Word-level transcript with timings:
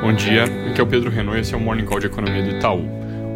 Bom 0.00 0.14
dia, 0.14 0.44
aqui 0.70 0.80
é 0.80 0.82
o 0.82 0.86
Pedro 0.86 1.10
Renault 1.10 1.36
e 1.36 1.42
esse 1.42 1.52
é 1.52 1.56
o 1.58 1.60
Morning 1.60 1.84
Call 1.84 2.00
de 2.00 2.06
Economia 2.06 2.42
do 2.42 2.56
Itaú. 2.56 2.88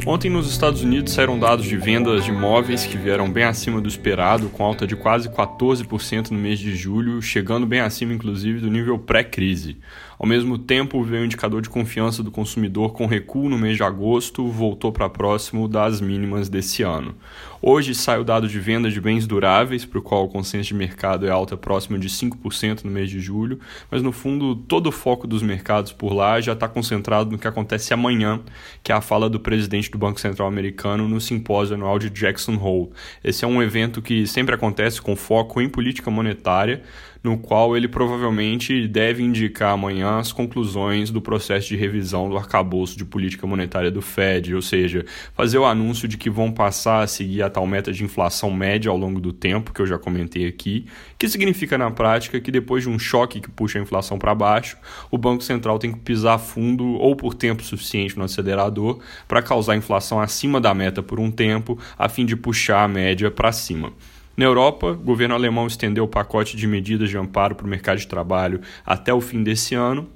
Ontem 0.06 0.30
nos 0.30 0.50
Estados 0.50 0.82
Unidos 0.82 1.12
saíram 1.12 1.38
dados 1.38 1.66
de 1.66 1.76
vendas 1.76 2.24
de 2.24 2.30
imóveis 2.30 2.86
que 2.86 2.96
vieram 2.96 3.30
bem 3.30 3.44
acima 3.44 3.82
do 3.82 3.88
esperado, 3.88 4.48
com 4.48 4.64
alta 4.64 4.86
de 4.86 4.96
quase 4.96 5.28
14% 5.28 6.30
no 6.30 6.38
mês 6.38 6.58
de 6.58 6.74
julho, 6.74 7.20
chegando 7.20 7.66
bem 7.66 7.80
acima 7.80 8.14
inclusive 8.14 8.60
do 8.60 8.70
nível 8.70 8.98
pré-crise. 8.98 9.76
Ao 10.18 10.26
mesmo 10.26 10.56
tempo, 10.56 11.02
veio 11.02 11.22
o 11.22 11.26
indicador 11.26 11.60
de 11.60 11.68
confiança 11.68 12.22
do 12.22 12.30
consumidor 12.30 12.92
com 12.92 13.06
recuo 13.06 13.48
no 13.48 13.58
mês 13.58 13.76
de 13.76 13.82
agosto, 13.82 14.46
voltou 14.46 14.92
para 14.92 15.08
próximo 15.08 15.68
das 15.68 16.00
mínimas 16.00 16.48
desse 16.48 16.82
ano. 16.82 17.14
Hoje 17.60 17.94
sai 17.94 18.20
o 18.20 18.24
dado 18.24 18.46
de 18.46 18.60
venda 18.60 18.90
de 18.90 19.00
bens 19.00 19.26
duráveis, 19.26 19.84
para 19.84 19.98
o 19.98 20.02
qual 20.02 20.24
o 20.24 20.28
consenso 20.28 20.68
de 20.68 20.74
mercado 20.74 21.26
é 21.26 21.30
alta 21.30 21.56
próxima 21.56 21.98
de 21.98 22.08
5% 22.08 22.84
no 22.84 22.90
mês 22.90 23.08
de 23.08 23.18
julho, 23.18 23.58
mas 23.90 24.02
no 24.02 24.12
fundo 24.12 24.54
todo 24.54 24.88
o 24.88 24.92
foco 24.92 25.26
dos 25.26 25.42
mercados 25.42 25.90
por 25.90 26.12
lá 26.12 26.40
já 26.40 26.52
está 26.52 26.68
concentrado 26.68 27.30
no 27.30 27.38
que 27.38 27.48
acontece 27.48 27.94
amanhã, 27.94 28.40
que 28.82 28.92
é 28.92 28.94
a 28.94 29.00
fala 29.00 29.30
do 29.30 29.40
presidente 29.40 29.90
do 29.90 29.96
Banco 29.96 30.20
Central 30.20 30.46
americano 30.46 31.08
no 31.08 31.20
simpósio 31.20 31.74
anual 31.74 31.98
de 31.98 32.10
Jackson 32.10 32.56
Hole. 32.56 32.90
Esse 33.22 33.44
é 33.44 33.48
um 33.48 33.62
evento 33.62 34.02
que 34.02 34.26
sempre 34.26 34.54
acontece 34.54 35.00
com 35.00 35.16
foco 35.16 35.60
em 35.60 35.68
política 35.68 36.10
monetária, 36.10 36.82
no 37.24 37.38
qual 37.38 37.74
ele 37.74 37.88
provavelmente 37.88 38.86
deve 38.86 39.22
indicar 39.22 39.72
amanhã 39.72 40.18
as 40.18 40.30
conclusões 40.30 41.10
do 41.10 41.22
processo 41.22 41.68
de 41.68 41.76
revisão 41.76 42.28
do 42.28 42.36
arcabouço 42.36 42.98
de 42.98 43.04
política 43.06 43.46
monetária 43.46 43.90
do 43.90 44.02
Fed, 44.02 44.54
ou 44.54 44.60
seja, 44.60 45.06
fazer 45.32 45.56
o 45.56 45.64
anúncio 45.64 46.06
de 46.06 46.18
que 46.18 46.28
vão 46.28 46.52
passar 46.52 47.02
a 47.02 47.06
seguir 47.06 47.42
a 47.42 47.48
tal 47.48 47.66
meta 47.66 47.90
de 47.90 48.04
inflação 48.04 48.50
média 48.50 48.90
ao 48.90 48.98
longo 48.98 49.18
do 49.18 49.32
tempo, 49.32 49.72
que 49.72 49.80
eu 49.80 49.86
já 49.86 49.98
comentei 49.98 50.46
aqui, 50.46 50.84
que 51.18 51.26
significa 51.26 51.78
na 51.78 51.90
prática 51.90 52.38
que 52.38 52.50
depois 52.50 52.82
de 52.82 52.90
um 52.90 52.98
choque 52.98 53.40
que 53.40 53.50
puxa 53.50 53.78
a 53.78 53.82
inflação 53.82 54.18
para 54.18 54.34
baixo, 54.34 54.76
o 55.10 55.16
Banco 55.16 55.42
Central 55.42 55.78
tem 55.78 55.92
que 55.92 56.00
pisar 56.00 56.38
fundo 56.38 56.84
ou 56.84 57.16
por 57.16 57.32
tempo 57.32 57.62
suficiente 57.62 58.18
no 58.18 58.24
acelerador 58.24 59.00
para 59.26 59.40
causar 59.40 59.74
inflação 59.74 60.20
acima 60.20 60.60
da 60.60 60.74
meta 60.74 61.02
por 61.02 61.18
um 61.18 61.30
tempo, 61.30 61.78
a 61.98 62.06
fim 62.06 62.26
de 62.26 62.36
puxar 62.36 62.84
a 62.84 62.88
média 62.88 63.30
para 63.30 63.50
cima. 63.50 63.94
Na 64.36 64.44
Europa, 64.44 64.88
o 64.88 64.96
governo 64.96 65.34
alemão 65.34 65.66
estendeu 65.66 66.04
o 66.04 66.08
pacote 66.08 66.56
de 66.56 66.66
medidas 66.66 67.08
de 67.08 67.16
amparo 67.16 67.54
para 67.54 67.66
o 67.66 67.70
mercado 67.70 67.98
de 67.98 68.08
trabalho 68.08 68.60
até 68.84 69.14
o 69.14 69.20
fim 69.20 69.44
desse 69.44 69.76
ano, 69.76 70.08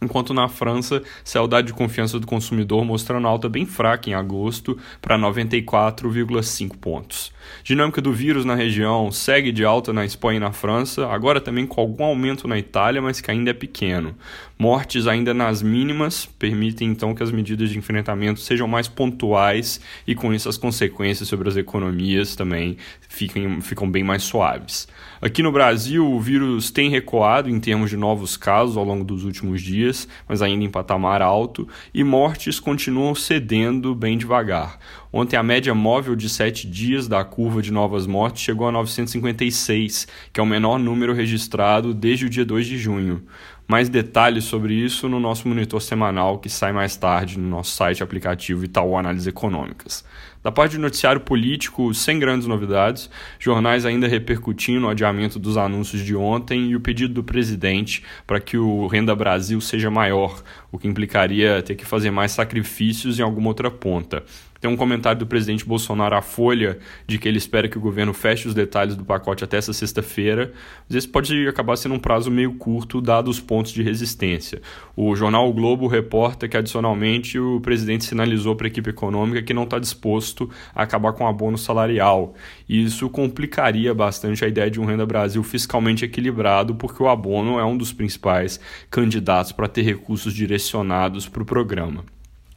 enquanto 0.00 0.32
na 0.32 0.48
França, 0.48 1.02
saudade 1.24 1.68
de 1.68 1.72
confiança 1.72 2.20
do 2.20 2.26
consumidor 2.26 2.84
mostrando 2.84 3.26
alta 3.26 3.48
bem 3.48 3.66
fraca 3.66 4.08
em 4.08 4.14
agosto 4.14 4.78
para 5.02 5.18
94,5 5.18 6.76
pontos. 6.76 7.33
Dinâmica 7.62 8.00
do 8.00 8.12
vírus 8.12 8.44
na 8.44 8.54
região 8.54 9.10
segue 9.10 9.52
de 9.52 9.64
alta 9.64 9.92
na 9.92 10.04
Espanha 10.04 10.36
e 10.36 10.40
na 10.40 10.52
França, 10.52 11.06
agora 11.06 11.40
também 11.40 11.66
com 11.66 11.80
algum 11.80 12.04
aumento 12.04 12.46
na 12.46 12.58
Itália, 12.58 13.00
mas 13.00 13.20
que 13.20 13.30
ainda 13.30 13.50
é 13.50 13.54
pequeno. 13.54 14.14
Mortes 14.58 15.06
ainda 15.06 15.34
nas 15.34 15.62
mínimas 15.62 16.26
permitem 16.26 16.88
então 16.88 17.14
que 17.14 17.22
as 17.22 17.32
medidas 17.32 17.70
de 17.70 17.78
enfrentamento 17.78 18.40
sejam 18.40 18.68
mais 18.68 18.86
pontuais 18.86 19.80
e 20.06 20.14
com 20.14 20.32
isso 20.32 20.48
as 20.48 20.56
consequências 20.56 21.28
sobre 21.28 21.48
as 21.48 21.56
economias 21.56 22.36
também 22.36 22.76
fiquem, 23.08 23.60
ficam 23.60 23.90
bem 23.90 24.04
mais 24.04 24.22
suaves. 24.22 24.86
Aqui 25.20 25.42
no 25.42 25.50
Brasil, 25.50 26.06
o 26.06 26.20
vírus 26.20 26.70
tem 26.70 26.90
recuado 26.90 27.48
em 27.48 27.58
termos 27.58 27.90
de 27.90 27.96
novos 27.96 28.36
casos 28.36 28.76
ao 28.76 28.84
longo 28.84 29.04
dos 29.04 29.24
últimos 29.24 29.62
dias, 29.62 30.06
mas 30.28 30.42
ainda 30.42 30.64
em 30.64 30.70
patamar 30.70 31.22
alto, 31.22 31.66
e 31.94 32.04
mortes 32.04 32.60
continuam 32.60 33.14
cedendo 33.14 33.94
bem 33.94 34.18
devagar. 34.18 34.78
Ontem, 35.12 35.36
a 35.36 35.42
média 35.42 35.74
móvel 35.74 36.14
de 36.14 36.28
sete 36.28 36.68
dias 36.68 37.08
da 37.08 37.24
curva 37.34 37.60
de 37.60 37.72
novas 37.72 38.06
mortes 38.06 38.44
chegou 38.44 38.68
a 38.68 38.70
956, 38.70 40.06
que 40.32 40.38
é 40.38 40.42
o 40.42 40.46
menor 40.46 40.78
número 40.78 41.12
registrado 41.12 41.92
desde 41.92 42.26
o 42.26 42.30
dia 42.30 42.44
2 42.44 42.64
de 42.64 42.78
junho. 42.78 43.24
Mais 43.66 43.88
detalhes 43.88 44.44
sobre 44.44 44.74
isso 44.74 45.08
no 45.08 45.18
nosso 45.18 45.48
monitor 45.48 45.80
semanal 45.80 46.38
que 46.38 46.50
sai 46.50 46.70
mais 46.70 46.96
tarde 46.96 47.38
no 47.38 47.48
nosso 47.48 47.70
site 47.70 48.02
aplicativo 48.02 48.64
Itaú 48.64 48.96
Análises 48.96 49.26
Econômicas. 49.26 50.04
Da 50.44 50.52
parte 50.52 50.76
do 50.76 50.82
noticiário 50.82 51.22
político, 51.22 51.94
sem 51.94 52.18
grandes 52.18 52.46
novidades, 52.46 53.08
jornais 53.38 53.86
ainda 53.86 54.06
repercutindo 54.06 54.84
o 54.84 54.90
adiamento 54.90 55.38
dos 55.38 55.56
anúncios 55.56 56.04
de 56.04 56.14
ontem 56.14 56.68
e 56.68 56.76
o 56.76 56.80
pedido 56.80 57.14
do 57.14 57.24
presidente 57.24 58.02
para 58.26 58.38
que 58.38 58.58
o 58.58 58.86
Renda 58.86 59.14
Brasil 59.14 59.58
seja 59.62 59.90
maior, 59.90 60.42
o 60.70 60.78
que 60.78 60.86
implicaria 60.86 61.62
ter 61.62 61.74
que 61.74 61.86
fazer 61.86 62.10
mais 62.10 62.32
sacrifícios 62.32 63.18
em 63.18 63.22
alguma 63.22 63.48
outra 63.48 63.70
ponta. 63.70 64.22
Tem 64.60 64.70
um 64.70 64.76
comentário 64.76 65.18
do 65.18 65.26
presidente 65.26 65.64
Bolsonaro 65.64 66.16
à 66.16 66.22
Folha 66.22 66.78
de 67.06 67.18
que 67.18 67.28
ele 67.28 67.36
espera 67.36 67.68
que 67.68 67.76
o 67.76 67.80
governo 67.80 68.14
feche 68.14 68.48
os 68.48 68.54
detalhes 68.54 68.96
do 68.96 69.04
pacote 69.04 69.44
até 69.44 69.58
essa 69.58 69.74
sexta-feira, 69.74 70.52
mas 70.88 70.96
esse 70.96 71.08
pode 71.08 71.46
acabar 71.46 71.76
sendo 71.76 71.94
um 71.94 71.98
prazo 71.98 72.30
meio 72.30 72.54
curto, 72.54 73.00
dado 73.00 73.30
os 73.30 73.38
pontos 73.38 73.53
de 73.62 73.82
resistência. 73.82 74.60
O 74.96 75.14
jornal 75.14 75.48
o 75.48 75.52
Globo 75.52 75.86
reporta 75.86 76.48
que, 76.48 76.56
adicionalmente, 76.56 77.38
o 77.38 77.60
presidente 77.60 78.04
sinalizou 78.04 78.56
para 78.56 78.66
a 78.66 78.68
equipe 78.68 78.90
econômica 78.90 79.42
que 79.42 79.54
não 79.54 79.64
está 79.64 79.78
disposto 79.78 80.48
a 80.74 80.82
acabar 80.82 81.12
com 81.12 81.24
o 81.24 81.26
abono 81.26 81.58
salarial. 81.58 82.34
E 82.68 82.82
isso 82.82 83.08
complicaria 83.08 83.94
bastante 83.94 84.44
a 84.44 84.48
ideia 84.48 84.70
de 84.70 84.80
um 84.80 84.84
Renda 84.84 85.06
Brasil 85.06 85.42
fiscalmente 85.42 86.04
equilibrado, 86.04 86.74
porque 86.74 87.02
o 87.02 87.08
abono 87.08 87.58
é 87.58 87.64
um 87.64 87.76
dos 87.76 87.92
principais 87.92 88.58
candidatos 88.90 89.52
para 89.52 89.68
ter 89.68 89.82
recursos 89.82 90.32
direcionados 90.32 91.28
para 91.28 91.42
o 91.42 91.46
programa. 91.46 92.04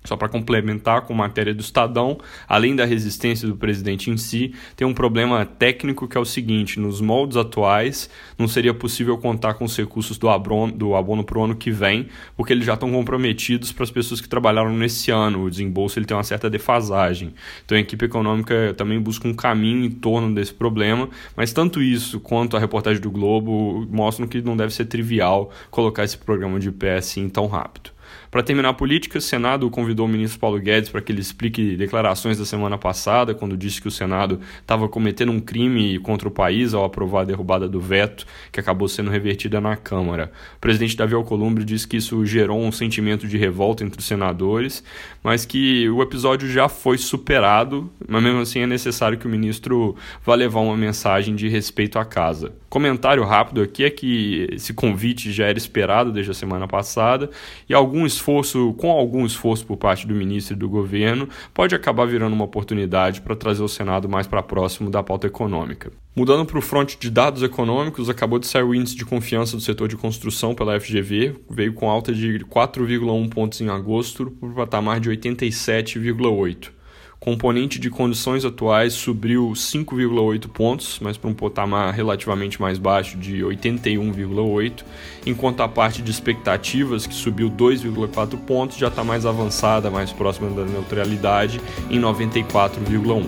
Só 0.08 0.16
para 0.16 0.30
complementar 0.30 1.02
com 1.02 1.14
matéria 1.14 1.54
do 1.54 1.60
Estadão, 1.60 2.18
além 2.48 2.78
da 2.78 2.86
resistência 2.86 3.46
do 3.46 3.58
presidente 3.58 4.10
em 4.10 4.16
si, 4.16 4.54
tem 4.74 4.88
um 4.88 4.94
problema 4.94 5.46
técnico 5.46 6.08
que 6.08 6.18
é 6.18 6.22
o 6.22 6.24
seguinte: 6.24 6.80
nos 6.80 7.02
moldes 7.02 7.36
atuais, 7.36 8.10
não 8.40 8.48
seria 8.48 8.74
possível 8.74 9.18
contar 9.18 9.56
com 9.56 9.66
os 9.66 9.76
recursos 9.76 10.18
do 10.18 10.30
abono, 10.30 10.72
do 10.72 10.96
abono 10.96 11.26
para 11.26 11.38
o 11.38 11.44
ano 11.44 11.56
que 11.56 11.70
vem, 11.70 12.08
porque 12.38 12.54
eles 12.54 12.66
já 12.66 12.76
estão 12.76 12.90
comprometidos 12.90 13.74
para 13.74 13.84
as 13.84 13.92
pessoas 13.92 14.22
que 14.22 14.30
trabalharam 14.30 14.72
nesse 14.72 15.12
ano. 15.12 15.44
O 15.44 15.50
desembolso 15.50 16.00
ele 16.00 16.06
tem 16.06 16.16
uma 16.16 16.24
certa 16.24 16.50
defasagem. 16.50 17.34
Então 17.66 17.78
a 17.78 17.82
equipe 17.82 18.06
econômica 18.06 18.74
também 18.78 19.02
busca 19.02 19.28
um 19.28 19.34
caminho 19.34 19.84
em 19.84 19.92
torno 19.92 20.34
desse 20.34 20.54
problema, 20.54 21.10
mas 21.36 21.52
tanto 21.52 21.82
isso 21.82 22.22
quanto 22.22 22.56
a 22.56 22.60
reportagem 22.62 23.02
do 23.02 23.12
Globo 23.12 23.86
mostram 23.92 24.26
que 24.26 24.42
não 24.42 24.56
deve 24.56 24.74
ser 24.74 24.86
trivial 24.86 25.52
colocar 25.70 26.06
esse 26.06 26.18
programa 26.18 26.60
de 26.62 26.72
pé 26.72 26.96
assim 26.96 27.28
tão 27.28 27.48
rápido. 27.48 27.98
Para 28.38 28.44
terminar 28.44 28.70
a 28.70 28.74
política, 28.74 29.18
o 29.18 29.22
Senado 29.22 29.68
convidou 29.68 30.06
o 30.06 30.08
ministro 30.08 30.40
Paulo 30.40 30.60
Guedes 30.60 30.92
para 30.92 31.02
que 31.02 31.12
ele 31.12 31.22
explique 31.22 31.76
declarações 31.76 32.38
da 32.38 32.46
semana 32.46 32.78
passada, 32.78 33.34
quando 33.34 33.58
disse 33.58 33.82
que 33.82 33.88
o 33.88 33.92
Senado 33.92 34.40
estava 34.62 34.88
cometendo 34.88 35.32
um 35.32 35.40
crime 35.40 35.98
contra 35.98 36.28
o 36.28 36.32
país 36.32 36.76
ao 36.76 36.86
aprovar 36.86 37.22
a 37.22 37.26
derrubada 37.26 37.68
do 37.68 37.82
veto, 37.82 38.28
que 38.52 38.60
acabou 38.60 38.88
sendo 38.88 39.10
revertida 39.10 39.60
na 39.60 39.76
Câmara. 39.76 40.32
O 40.56 40.60
presidente 40.60 40.96
Davi 40.96 41.16
Alcolumbre 41.16 41.64
disse 41.64 41.88
que 41.88 41.98
isso 41.98 42.24
gerou 42.28 42.62
um 42.62 42.72
sentimento 42.72 43.28
de 43.28 43.40
revolta 43.40 43.84
entre 43.84 44.00
os 44.00 44.06
senadores, 44.06 44.84
mas 45.24 45.44
que 45.44 45.90
o 45.90 46.04
episódio 46.04 46.48
já 46.48 46.70
foi 46.70 47.00
superado, 47.00 47.92
mas 48.08 48.22
mesmo 48.22 48.42
assim 48.42 48.60
é 48.60 48.68
necessário 48.68 49.18
que 49.18 49.26
o 49.26 49.30
ministro 49.32 49.96
vá 50.24 50.36
levar 50.36 50.60
uma 50.60 50.78
mensagem 50.78 51.36
de 51.36 51.50
respeito 51.50 51.98
à 51.98 52.06
casa. 52.06 52.54
Comentário 52.70 53.24
rápido 53.24 53.62
aqui 53.62 53.84
é 53.86 53.90
que 53.90 54.48
esse 54.52 54.74
convite 54.74 55.32
já 55.32 55.46
era 55.48 55.58
esperado 55.58 56.12
desde 56.12 56.32
a 56.32 56.36
semana 56.36 56.68
passada 56.68 57.32
e 57.68 57.74
algum 57.74 58.06
esforço, 58.28 58.74
com 58.78 58.92
algum 58.92 59.26
esforço 59.26 59.66
por 59.66 59.78
parte 59.78 60.06
do 60.06 60.14
ministro 60.14 60.54
e 60.54 60.60
do 60.60 60.68
governo, 60.68 61.30
pode 61.54 61.74
acabar 61.74 62.06
virando 62.06 62.34
uma 62.34 62.44
oportunidade 62.44 63.22
para 63.22 63.36
trazer 63.36 63.64
o 63.64 63.70
Senado 63.70 64.10
mais 64.10 64.28
para 64.28 64.44
próximo 64.44 64.90
da 64.90 65.02
pauta 65.02 65.28
econômica. 65.28 65.92
Mudando 66.14 66.46
para 66.46 66.58
o 66.58 66.62
fronte 66.62 66.98
de 67.00 67.10
dados 67.10 67.42
econômicos, 67.42 68.10
acabou 68.10 68.38
de 68.38 68.48
sair 68.48 68.64
o 68.64 68.76
índice 68.76 68.98
de 68.98 69.06
confiança 69.06 69.56
do 69.56 69.62
setor 69.62 69.88
de 69.88 69.96
construção 69.96 70.54
pela 70.54 70.78
FGV, 70.80 71.36
veio 71.50 71.74
com 71.74 71.90
alta 71.90 72.14
de 72.14 72.40
4,1 72.40 73.30
pontos 73.30 73.62
em 73.62 73.70
agosto 73.70 74.30
para 74.32 74.50
o 74.50 74.56
patamar 74.56 75.00
de 75.00 75.10
87,8 75.10 76.77
componente 77.20 77.80
de 77.80 77.90
condições 77.90 78.46
atuais 78.46 78.94
subiu 78.94 79.52
5,8 79.52 80.48
pontos, 80.48 81.00
mas 81.02 81.18
para 81.18 81.30
um 81.30 81.34
patamar 81.34 81.94
relativamente 81.94 82.62
mais 82.62 82.78
baixo 82.78 83.18
de 83.18 83.42
81,8, 83.42 84.84
enquanto 85.26 85.62
a 85.62 85.68
parte 85.68 86.02
de 86.02 86.12
expectativas, 86.12 87.08
que 87.08 87.14
subiu 87.14 87.50
2,4 87.50 88.38
pontos, 88.40 88.78
já 88.78 88.88
está 88.88 89.04
mais 89.04 89.26
avançada, 89.26 89.90
mais 89.90 90.12
próxima 90.12 90.50
da 90.50 90.64
neutralidade, 90.64 91.60
em 91.90 92.00
94,1. 92.00 93.26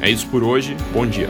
É 0.00 0.10
isso 0.10 0.26
por 0.28 0.42
hoje, 0.42 0.76
bom 0.92 1.06
dia. 1.06 1.28